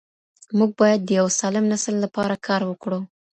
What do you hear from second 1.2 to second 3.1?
سالم نسل لپاره کار وکړو.